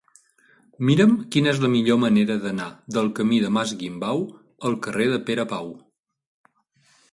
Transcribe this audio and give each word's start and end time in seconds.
Mira'm 0.89 1.11
quina 1.35 1.51
és 1.51 1.59
la 1.65 1.69
millor 1.73 1.99
manera 2.05 2.37
d'anar 2.47 2.71
del 2.97 3.11
camí 3.21 3.39
del 3.45 3.55
Mas 3.59 3.75
Guimbau 3.83 4.25
al 4.71 4.81
carrer 4.89 5.09
de 5.15 5.23
Pere 5.31 5.49
Pau. 5.55 5.73